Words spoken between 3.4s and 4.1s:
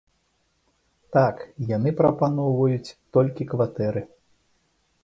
кватэры.